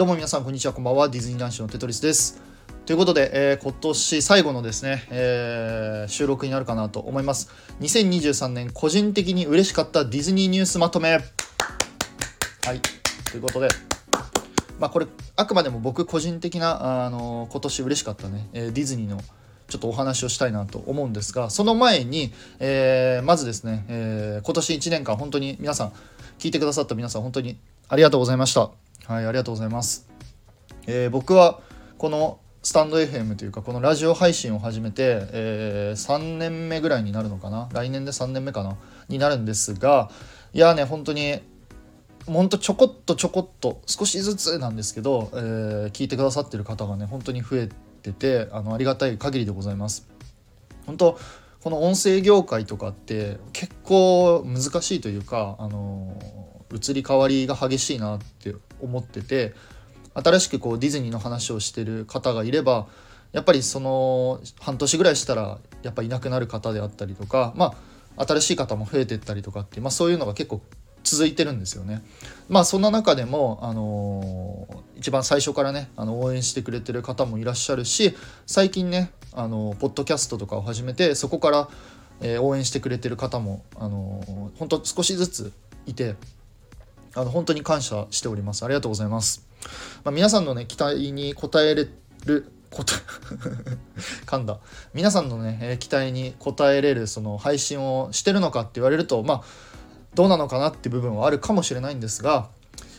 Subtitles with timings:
[0.00, 1.10] どうも皆さんこんにちはこんばんは。
[1.10, 2.40] ディズニー男子のテトリスです。
[2.86, 7.50] ということで、えー、今年最後のですね、えー、収録になるかなと思います。
[7.82, 11.10] 2023年個人的に嬉しかったディズニーニュースまとめ。
[11.10, 11.18] は
[12.72, 12.80] い。
[13.30, 13.68] ということで
[14.78, 19.20] まあこれあくまでも僕個人的なあの今年嬉しかったね、えー、ディズニーの
[19.68, 25.92] ちょっとお話をしたいなと思うんですがその前に、えー、まずですね、えー、今年1年間本当に皆さん
[26.38, 27.58] 聞いてくださった皆さん本当に
[27.90, 28.79] ありがとうございました。
[29.10, 30.08] はい、ありがとうございます。
[30.86, 31.58] えー、僕は
[31.98, 37.68] このスタンド FM というかこのラジオ配信を始めて、えー、3年目ぐらいになるのかな？
[37.72, 38.76] 来年で3年目かな？
[39.08, 40.12] になるんですが
[40.52, 41.40] いやね本当に
[42.24, 47.68] ほんとちょこっとちょこっと少しずつなんですけど、えー、聞いてくださってる方がね本当に増え
[48.02, 50.08] ててあのありがたい限りでございます。
[50.86, 51.18] 本当
[51.62, 56.16] この音声業界とかって結構難しいというかあの
[56.72, 59.54] 移り変わりが激しいなって思ってて
[60.14, 62.86] 新しくこうディズニーの話をしてる方がいれば
[63.32, 67.74] やっぱりその半年ぐらいしたらやっぱいなくなる方であったりとかま
[68.16, 70.60] あ新しい方も増えてったりとかって、まあ、そういうのが結構
[71.02, 72.02] 続いてるんですよね。
[72.48, 78.14] まあそんな中でも、あのー、一番最初からねあの応援してくれてる方もいらっしゃるし
[78.46, 81.68] 最近ね、あのー、ポッドキャストとかを始めてそこから、
[82.20, 85.52] えー、応援してくれてる方も、あのー、本当少しずつ
[85.86, 86.16] いて
[87.14, 88.64] あの本当に感謝しております。
[88.64, 89.46] ありがとうございます、
[90.04, 91.88] まあ、皆さんのね期待に応えれ
[92.26, 92.84] るこ
[94.26, 94.60] 噛んだ。
[94.94, 99.42] 皆さんのね、え期待に応えれるその配信をしてるのかって言われるとまあ
[100.14, 102.48] どうなのかなって部分はあるかもしれないんですが、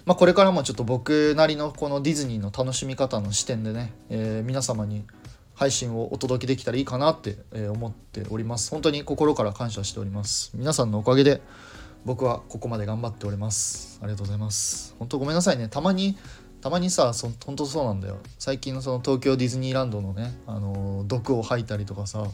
[0.06, 5.06] まあ、これからもちょっと僕なりのこのディズニーの楽しみ方の視点でね、えー、皆様に
[5.54, 8.72] 配信をお届けできたらいいかなって思っております。
[8.72, 10.52] 本当に心から感謝しております。
[10.56, 11.42] 皆さんのおかげで
[12.06, 14.00] 僕はここまで頑張っております。
[14.02, 14.96] ありがとうございます。
[14.98, 15.68] 本当ごめんなさいね。
[15.68, 16.18] たまに
[16.62, 18.18] たまにさそ本当そうなんだよ。
[18.40, 22.24] 最近のその東京ディズニーランドのねあの毒を吐いたりとかさ。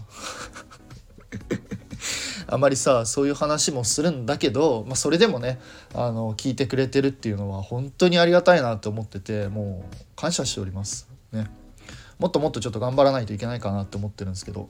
[2.50, 5.60] あまりさそういう話もするんだけど、まあ、それでもね
[5.94, 11.10] あの聞いてくれてるっていうのは本当にありがたいなと思っててもう感謝しております。
[11.34, 11.50] ね。
[12.20, 14.70] もっともっとちょっと頑張らないといけないかなって思ってるんですけど。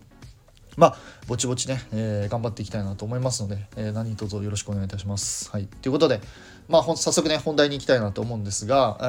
[0.77, 5.49] まあ、ぼちぼちね、えー、頑張っていきたいなと思いますので、えー、何卒よろしくお願いいたします。
[5.49, 5.65] はい。
[5.65, 6.21] ということで、
[6.69, 9.03] まあ、早速ね、本題に行きたいなと思うんですが、え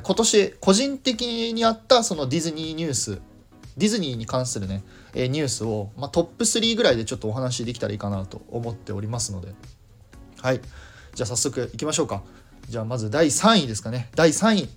[0.00, 3.20] ー、今年、個人的にあったそのディズニーニュース、
[3.76, 9.54] ディズニーに関するね、え、ニュースを、まあ、トップ3ぐらいでちょっとお話できたらいいかなと思っておりますので、
[10.40, 10.60] はい。
[11.14, 12.22] じゃあ早速いきましょうか。
[12.68, 14.08] じゃあまず第3位ですかね。
[14.14, 14.68] 第3位。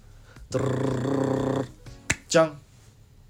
[2.27, 2.57] じゃん。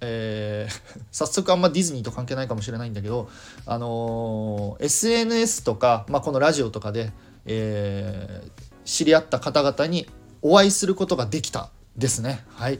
[0.01, 3.29] えー、 早速あんまディズニーと関係ないかもしれないんだけど、
[3.65, 7.11] あのー、SNS とか、まあ、このラジオとかで、
[7.45, 8.51] えー、
[8.83, 10.07] 知り合った方々に
[10.41, 12.43] お会いすることができたですね。
[12.49, 12.79] はい。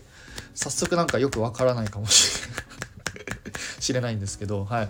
[0.54, 4.90] 早速なんかよくわからないかもしれない んですけど、はい。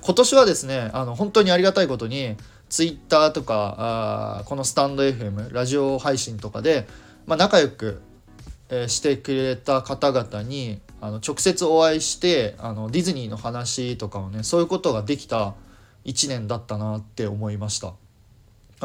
[0.00, 2.36] 今年はですね、あの本当にありがたいことに、
[2.68, 6.88] Twitter とかあこのスタンド FM ラジオ配信とかで、
[7.26, 8.00] まあ、仲良く
[8.72, 15.54] えしてくれた方々にあの直接お会いしてあのディズニーの話とかをねそういうことができた
[16.04, 17.92] 1年だったなって思いました、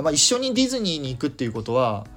[0.01, 2.07] まあ、一緒にディズニーに行くっていうことは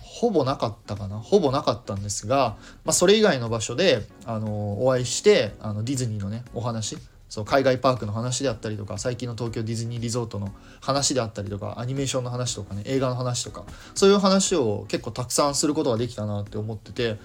[0.00, 1.18] ほぼなかったかな。
[1.20, 6.96] ほぼなかったんですが、まあ、それ以外の場所であのお会いしてあのディズニーのねお話。
[7.28, 13.64] そう海外パークの話であったりとか最近の東京ディズニーリゾートの話であったりとかアニメーションの話とかね映画の話とか
[13.94, 17.18] そういう話を結構たくさんすることができたなって思ってて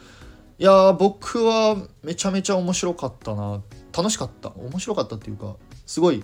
[0.64, 3.62] いや僕はめちゃめちゃ面白かったな。
[3.94, 4.54] 楽しかった。
[4.56, 6.24] 面白かったっていうかすごい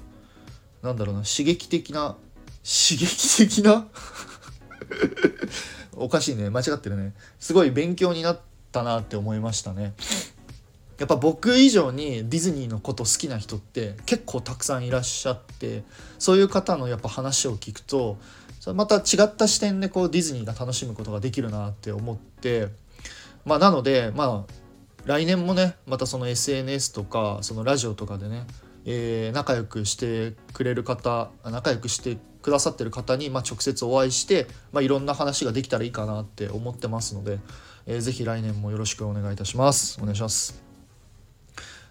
[0.82, 2.16] なんだろうな刺激的な
[2.64, 3.90] 刺激的な？
[5.98, 6.50] おかしいね。
[6.50, 7.14] 間違ってるね。
[7.38, 8.40] すごい勉強になっ
[8.72, 9.94] たなって思いましたね。
[11.00, 15.84] やっぱ僕以上にディズニーのこと好きな人って結構たくさんいらっしゃって
[16.18, 18.18] そういう方のやっぱ話を聞くと
[18.74, 22.70] また違った視点でこうディズニーが楽しむことができるなって思って
[23.46, 24.54] まあなのでまあ
[25.06, 28.46] 来年もねまたその SNS とかそのラジオとかでね、
[28.86, 37.40] えー、仲良くしてくれる方仲良くしてくださってる方に、まあ、直接お会いして、まあ、いろんな話ができたらいいかなって思ってますので、
[37.86, 40.00] えー、ぜひ来年もよろしくお願いいたします。
[40.02, 40.64] お願いします。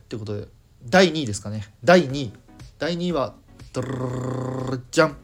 [0.08, 0.48] ということで
[0.88, 1.66] 第2位ですかね。
[1.84, 2.32] 第2位。
[2.78, 3.34] 第2位は
[3.72, 5.16] ドルじゃん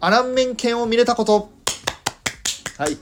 [0.00, 1.50] アランメン犬を見れたこと
[2.78, 2.96] はい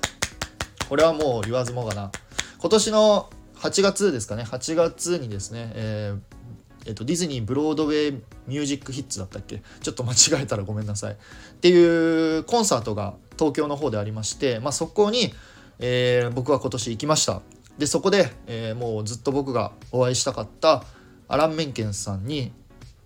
[0.89, 2.11] これはもう言わずもがな
[2.61, 4.43] 今年の8月ですかね。
[4.43, 9.63] 8月にですね、えーえっと、ディズニーブロードウェイミュージックヒッツだったっけ？
[9.81, 11.15] ちょっと間違えたらごめんなさい。
[11.15, 11.17] っ
[11.63, 15.33] ていうコンサートが東京の方でありまして、まあ、そこに、
[15.79, 17.41] えー、僕は今年行きました。
[17.79, 20.85] でそこで、えー、もうずっと僕がお会いしたかった
[21.29, 22.53] アラン・メンケンさんに、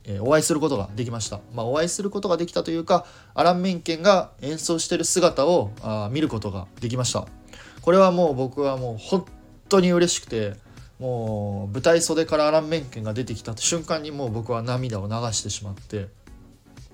[0.03, 7.29] えー、お会いすることができました、まあ、お会いすることができたというかアラン・メンケンが演奏してる姿をあ見ることができました。
[7.83, 9.27] これはもう僕はもう本
[9.69, 10.55] 当に嬉しくて
[10.99, 16.09] もう舞台袖からアラン・メンケンが出てきた瞬間にもう僕は涙を流してしまって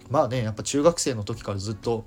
[0.08, 2.06] まあねやっぱ中学生の時からずっと、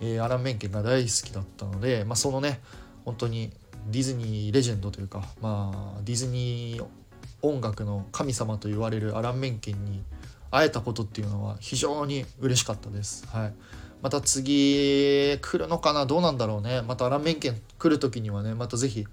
[0.00, 2.60] えー、アラン・メンケンが大好きだったので、まあ、そのね
[3.04, 3.50] 本当に
[3.90, 6.86] ディズニーレジェンドというか、まあ、ディズニー
[7.42, 10.02] 音楽の神様と言われるアラン・メンケンに
[10.50, 13.26] 会えたことっていうのは非常に嬉しかったです。
[13.28, 13.54] はい、
[14.02, 16.04] また次来るのかな？
[16.04, 16.82] どうなんだろうね。
[16.82, 19.06] またアラン・メンケン来る時にはねまた是非、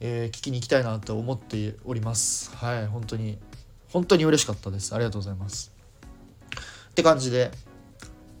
[0.00, 2.54] えー、聞きに行きたいなと思っております。
[2.54, 3.38] はい本当に。
[3.90, 4.94] 本当に嬉しかったです。
[4.94, 5.72] ありがとうございます。
[6.90, 7.50] って感じで、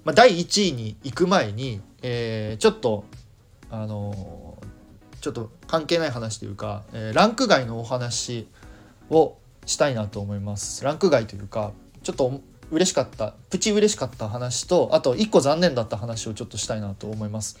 [0.04, 3.04] まあ、第1位に行く前に、えー、ちょっと
[3.70, 4.58] あの
[5.20, 8.48] ちょっと関係ない話というか、えー、ランク外のお話
[9.10, 10.84] をしたいなと思います。
[10.84, 11.72] ランク外というか
[12.02, 17.58] ちょっと嬉しかったプチ嬉しかった話とあと1個残念だった話をちょっとしたいなと思います。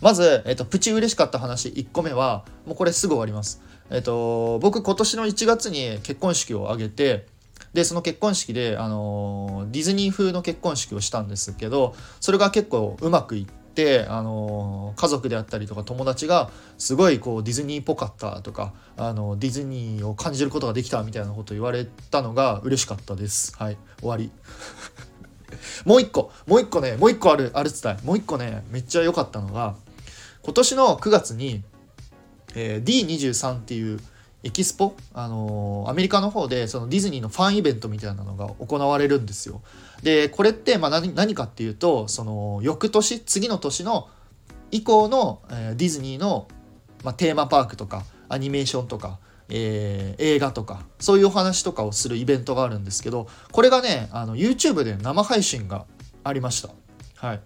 [0.00, 3.62] まず、えっと、プチ嬉しかった話1個目はもうこれすぐ終わります。
[3.90, 7.26] えっと僕今年の1月に結婚式を挙げて
[7.72, 13.61] でその結婚式で、あのディズニー風の結婚式をしたんですけどそれが結構うまくいって、
[14.08, 23.56] あの家族であったりとか友達がすごいこうディズニーっぽかったとかあのディズニーを感じることができたみたいなことを言われたのが嬉しかったです。
[23.56, 24.30] はい終わり
[25.84, 29.74] もう一個もう一個ねもう一個あるあるっつったもう一個ねめっちゃ良かったのが
[30.42, 31.62] 今年の9月に、
[32.54, 34.00] えー、D23 っていう
[34.44, 39.62] エキスポ、あのー、アメリカの方でそのディズニーのファンイベントみたいなのが行われるんですよ。
[40.02, 44.08] でこれってまあ何何かっていうとその翌年次の年の
[44.72, 46.48] 以降の、えー、ディズニーの、
[47.04, 49.18] まあ、テーマパークとかアニメーションとか、
[49.48, 55.86] えー、映画とかそういうお話とかをするイベントがあるんですけどこれがねあの YouTube で生配信が
[56.24, 56.70] ありました。
[57.16, 57.40] はい、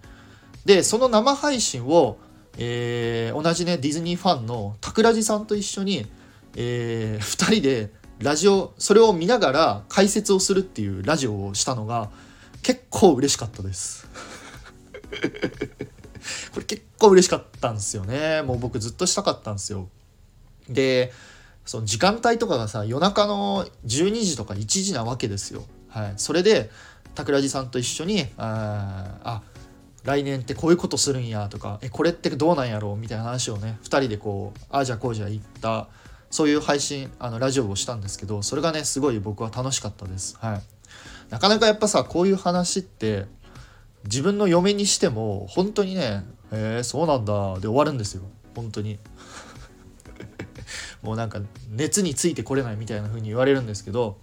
[0.64, 2.16] でその生配信を、
[2.56, 6.06] えー、同じねディズニーファンの桜地さんと一緒に
[6.56, 12.10] えー、2人でラジオそれを見ながら解説をするっていうラジオをしたのが
[12.62, 14.08] 結構嬉しかったです。
[16.52, 18.42] これ結構嬉しかったんですよね。
[18.42, 19.88] もう僕ずっとしたかったんですよ。
[20.68, 21.12] で
[21.66, 25.64] その時間帯とかがさ夜中の12時とか1時なわけですよ。
[25.88, 26.14] はい。
[26.16, 26.70] それで
[27.14, 29.42] 桜地さんと一緒にああ
[30.04, 35.88] 来年ってこういうことするんやとかえこれってどうなんやろうみたいな話をね2人でこうああじゃあこうじゃ言った
[36.30, 40.36] そういう配信あのラジオをしたんですけどそれがねすごい僕は楽しかったです。
[40.40, 40.62] はい、
[41.30, 43.26] なかなかやっぱさこういう話って
[44.04, 48.22] 自分の嫁にしても本当にね「へえそうなんだ」で終わるんですよ
[48.54, 48.98] 本当に。
[51.02, 51.40] もうなんか
[51.70, 54.16] 熱についてこれないみたいな風に言われるんですけど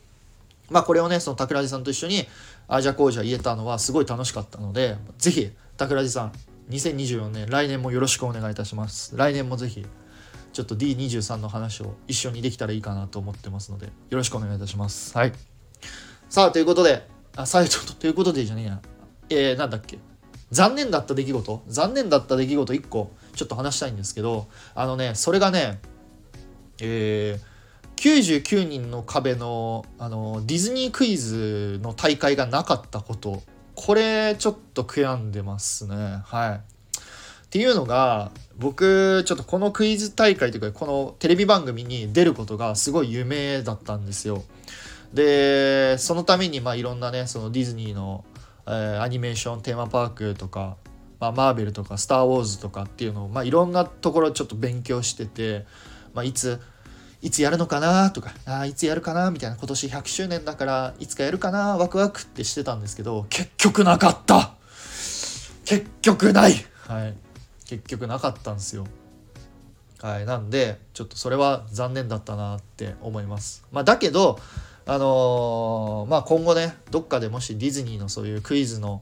[0.69, 2.27] まあこれをねその桜地さんと一緒に
[2.67, 6.33] あじゃこうじゃ言えたのはすごい楽しかったので是非桜地さん
[6.69, 9.85] 2024年来年もよろしくお願いいたします来年も是非
[10.53, 15.17] ちょっと D23 の話を一緒にできたらいいかなと思ってますので、よろしくお願いいたします。
[15.17, 15.33] はい。
[16.29, 18.81] さあ、ということで、あ、最初ということでじゃねえや。
[19.29, 19.99] えー、なんだっけ。
[20.51, 21.63] 残念だった出来事？
[21.67, 25.81] 残念だった出来事1個ちょっと話したいんですけど、あのね、それがね、
[26.79, 27.53] えー、
[28.03, 33.41] 99人の壁のあのディズニークイズの大会がなかったこと
[33.75, 35.95] これちょっと悔やんでますね
[36.25, 36.72] はい
[37.53, 44.43] っていうのが僕ちょっとこのクイズ大会というかこのテレビ番組に出ることがすごい夢だったんですよ。
[45.13, 48.25] でそのためにまあいろんなねそのディズニーの、
[48.65, 50.77] えー、アニメーションテーマパークとか、
[51.19, 55.67] まあ、マーベルとか「スター・ウォーズ」とかっていうのを、まあ、いろんなところちょっと勉強してて、
[56.15, 56.59] まあ、いつ
[57.21, 64.53] いつやるのかなとかあいつやるかなみたいな今年100周年だからいつかやるかなワクワクってしてたんですけど結局なかった。
[65.65, 66.53] 結局ない。
[66.87, 67.22] はい。
[67.77, 68.85] 結局なかったんですよ。
[70.01, 73.65] はい、なんでちょっとそれは残念だったなって思います。
[73.71, 74.37] まあ、だけど、
[74.85, 79.01] あのー、まあ、今後ねどっかでもしディズニーのそういうクイズの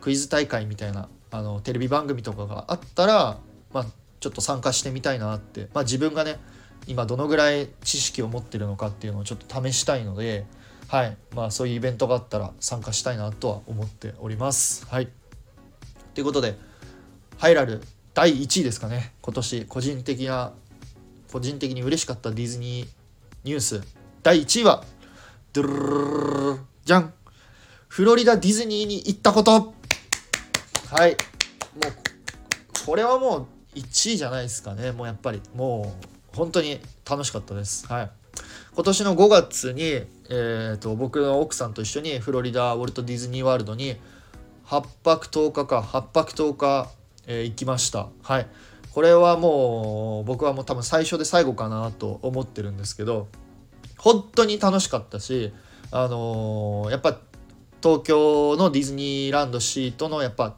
[0.00, 3.38] クイズ大会みたいなあのテレビ番組とかがあったら、
[3.74, 3.86] まあ、
[4.20, 6.38] ちょっと参加してみたいなって、まあ、自分がね
[6.86, 10.46] 今どのぐらい知識を持ってるのかっていうのをちょっと試したいので、
[10.88, 14.86] はいまあ、そういうイベントがあったら参加したいなとは思っております。
[14.86, 15.08] はい、
[16.14, 16.56] ということで
[17.36, 17.82] ハイラル
[18.18, 20.52] 第1位ですかね今年個人的な
[21.30, 22.88] 個人的に嬉しかったディズニー
[23.44, 23.80] ニュース
[24.24, 24.82] 第1位は
[25.52, 27.12] ドゥルルルじゃん
[27.86, 31.16] フロリダディズニーに行ったことはいもう
[32.84, 33.46] これはも
[33.76, 35.94] う1位じゃないですかねもうやっぱりも
[36.34, 37.86] う本当に楽しかったです。
[37.86, 38.10] はい。
[38.74, 43.96] 今年の5月に、えーと、僕の奥さんと一緒にフロリダウォルト・ディズニー・ワールドに
[44.66, 46.88] 8泊10日か8泊10日、
[47.28, 48.08] えー、行きました。
[48.22, 48.48] はい。
[48.98, 53.28] これはもう僕はもう多分最初で最後かなと思ってるんですけど
[53.96, 55.52] 本当に楽しかったし
[55.92, 57.20] あのー、やっぱ
[57.80, 60.56] 東京のディズニーランドシートのやっぱ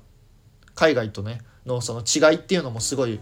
[0.74, 3.20] 海外とねのその違いっていうのもすごい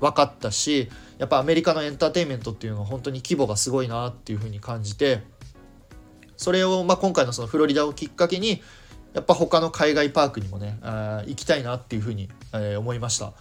[0.00, 0.88] 分かったし
[1.18, 5.22] やっぱアメリカのエンターテインメントっていうのは本当に規模がすごいなっていうふうに感じて
[6.36, 8.62] それをま今回のそのフロリダをきっかけに
[9.14, 13.32] やっぱ他の海外パークにもね行きたいなっていうふうに、え思いました。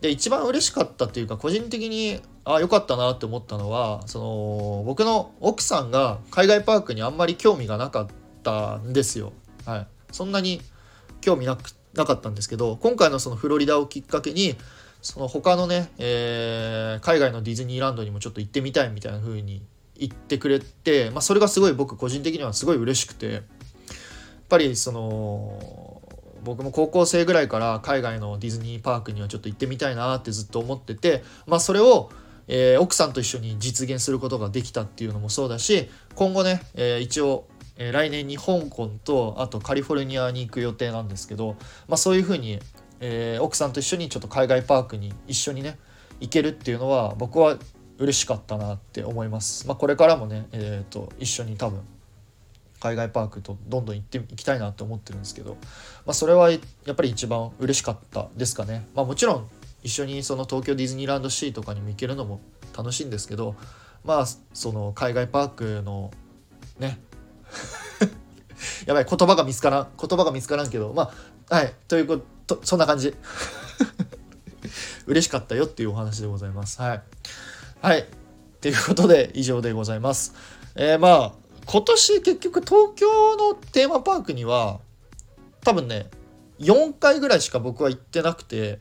[0.00, 8.06] で一番嬉しかったっていうか個人的にあ良かったなって思ったのはその僕の奥さんが海外パークにあんまり興味がなかっ
[8.42, 9.32] たんですよ。
[9.64, 10.60] はい、そんなに
[11.20, 14.56] 興味なくなかったんですけど今回のそのフロリダをきっかけに
[15.02, 19.62] その他のね、えー、海外のディズニーランドにもちょっと行ってみたいみたいな風に
[19.96, 23.42] 言ってくれて、まあ、それがすごい僕個人的にはすごい嬉しくて
[24.52, 26.02] ぱりその
[26.44, 32.10] 僕も高校生ぐらいから海外のディズニーパークにはちょっと行ってみたいなってずっと思ってて、まあ、それを、
[32.48, 37.46] えー、奥さんと一緒に実現することができたっていうのもそうだし今後ね、えー、一応
[37.78, 41.56] えー、来年に香港とあとカリフォルニアに行く予定なんですけど、
[41.88, 42.60] まあ、そういうふうに、
[43.00, 45.78] え、奥さんと一緒にちょっと海外パークに一緒にね
[46.20, 47.56] 行けるっていうのは僕は
[47.96, 49.66] 嬉しかったなって思います。
[49.66, 51.80] まあ、これからもね、えーと、一緒に多分
[52.82, 55.52] 海外パークとどんどん行っていきたいなって思ってるんですけど、
[56.04, 56.58] まあ、それはや
[56.90, 58.88] っぱり一番嬉しかったですかね。
[58.94, 59.48] まあ、もちろん
[59.84, 62.40] 一緒にその東京ディズニーランドシーとかにも行けるのも
[62.76, 63.54] 楽しいんですけど
[64.04, 66.12] まあその海外パークの
[66.78, 66.98] ね
[68.86, 69.88] やばい、言葉が見つからん。
[69.98, 71.12] 言葉が見つからんけど、ま
[71.48, 73.14] あ、はい、ということ、そんな感じ。
[75.06, 76.80] 嬉しかったよっていうお話でございます。
[76.80, 77.02] はい。
[77.80, 78.06] はい。
[78.60, 80.34] ということで、以上でございます。
[80.76, 81.32] えー、まあ、
[81.66, 84.80] 今年結局東京のテーマパークには、
[85.64, 86.08] 多分ね、
[86.58, 88.80] 4回ぐらいしか僕は行ってなくて、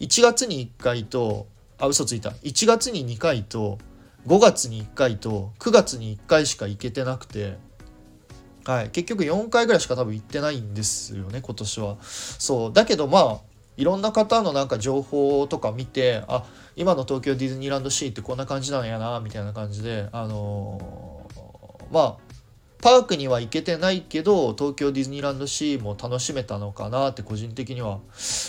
[0.00, 1.46] 1月に1回と、
[1.78, 2.30] あ、嘘ついた。
[2.30, 3.78] 1月に2回と、
[4.26, 7.56] 5月に1回と、9月に1回しか行けてなくて、
[8.68, 11.96] はい、結局4回ぐらいしか多分行ってないんですよね今年は。
[12.02, 13.38] そうだけどまあ
[13.78, 16.44] いろんな方のなんか情報とか見てあ
[16.76, 21.17] 今の東京ディズニーランドシーってこんな感じなんやなみたいな感じであのー、
[21.90, 22.28] まあ
[22.80, 27.98] パークには行けてないけど東京ディズニーランドシーも楽しめたのかなって個人的には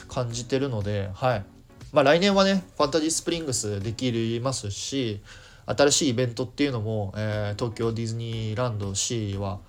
[0.07, 1.45] 感じてるのではい
[1.91, 5.21] まあ来年はねファンタジースプリングスできますし
[5.65, 9.59] 新しいイベントっていうのも、えー、東京ディズニーランドシーは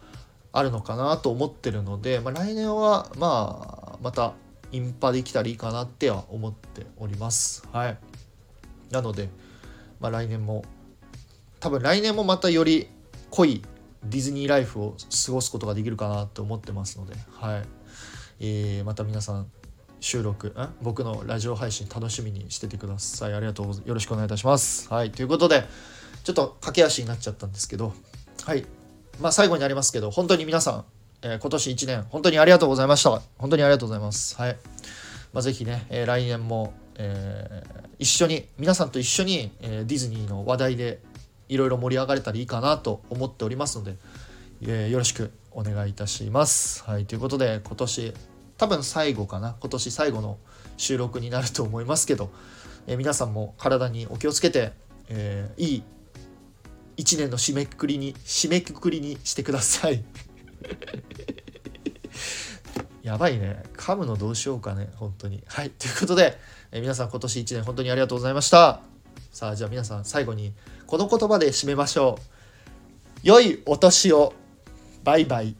[0.52, 4.34] あるのかなと思ってるので、まあ、来年はまあまた
[4.72, 7.66] インパできたらいいかなっては思っております。
[7.72, 7.98] はい。
[8.90, 9.28] なので、
[10.00, 10.64] まあ、来年も
[11.60, 12.88] 多分来年もまたより
[13.30, 13.62] 濃い
[14.04, 14.96] ディズニーライフを
[15.26, 17.62] 過ごすことができるかなと思ってますので、はい
[18.40, 19.46] えー、また皆さん
[20.00, 25.64] 収録ん僕のラジオ配信楽しみにしててくださいありがとうよろしくお願いいたしますはいということで
[26.24, 27.92] ちょっと駆け足になっちゃったんですけど
[28.44, 28.64] はい
[29.20, 30.84] まあ、最後になりますけど、本当に皆さん、
[31.22, 33.10] えー、今年1年、本当にありがとうございました。
[33.36, 34.34] 本当にありがとうございます。
[34.36, 34.56] はい。
[35.34, 41.00] まあ、ぜひね、えー、来年も、えー、一緒に、皆さんと一緒に、えディズニーの話題で
[41.50, 43.96] いろいろ盛り上がれたらいいかなと思っておりますので、
[44.62, 46.84] えよろしくお願いいたします。
[46.84, 47.06] はい。
[47.06, 48.14] ということで、今年、
[48.56, 49.56] 多分最後かな。
[49.60, 50.38] 今年最後の
[50.76, 52.30] 収録になると思いますけど、
[52.86, 54.72] え皆さんも体にお気をつけて、
[55.08, 55.82] えいい
[56.98, 60.04] 1年の締めくくりに締めくくりにしてください
[63.02, 66.38] やばいね噛むのどうしようかね本当にはいということで、
[66.70, 68.82] え皆さん今年1年本当にありがとうございました
[69.32, 70.52] さあじゃあ皆さん最後に
[70.90, 72.22] この言葉で締めましょう。
[73.22, 74.34] 良いお年を。
[75.04, 75.54] バイバイ。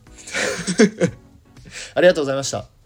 [1.95, 2.80] ありがとうございました